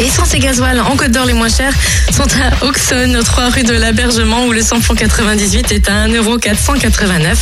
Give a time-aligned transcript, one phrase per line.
[0.00, 1.74] Essence et gasoil en Côte d'Or les moins chers
[2.10, 7.36] sont à Auxonne, 3 rue de l'Abergement, où le samplon 98 est à 1,489€,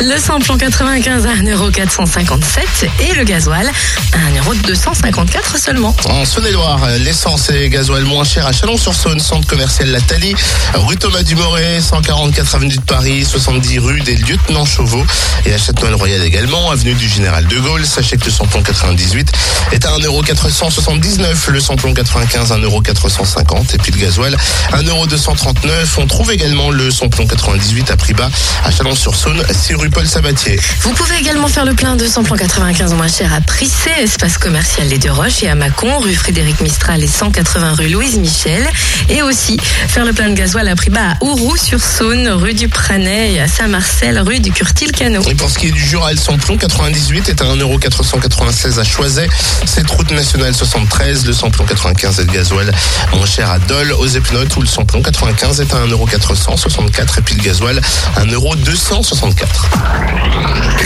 [0.00, 3.70] le samplon 95 à 1,457€ et le gasoil
[4.12, 5.94] à 1,254€ seulement.
[6.06, 10.34] En Saône-et-Loire, l'essence et gasoil moins cher à Chalon-sur-Saône, centre commercial La Thalie,
[10.74, 15.04] rue Thomas Dumoré, 144 avenue de Paris, 70 rue des Lieutenants Chauveau
[15.46, 17.86] et à Châtenois-le-Royal également, avenue du Général de Gaulle.
[17.86, 19.30] Sachez que le samplon 98
[19.72, 24.36] est à 1,479€, le samplon 95 1,450€ et puis le gasoil
[24.72, 25.98] 1,239€.
[25.98, 28.30] On trouve également le samplon 98 à prix bas
[28.64, 30.58] à Chalon-sur-Saône, 6 rue Paul Sabatier.
[30.80, 34.88] Vous pouvez également faire le plein de samplon 95 moins cher à Prissé, espace commercial
[34.88, 38.66] Les Deux Roches et à Mâcon, rue Frédéric Mistral et 180 rue Louise Michel.
[39.10, 43.34] Et aussi faire le plein de gasoil à prix bas à Ouroux-sur-Saône, rue du Pranet
[43.34, 45.22] et à Saint-Marcel, rue du Curtil-Canot.
[45.28, 49.28] Et pour ce qui est du Jura, le samplon 98 est à 1,496€ à Choiset.
[49.66, 52.72] Cette route nationale 73, le samplon 95 et le gasoil
[53.14, 57.34] moins cher à Dole, aux Epnotes où le samplon 95 est à 1,464€ et puis
[57.34, 57.80] le gasoil
[58.16, 59.34] 1,264€.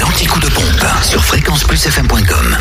[0.00, 2.56] L'anticoup de pompe sur fréquenceplusfm.com.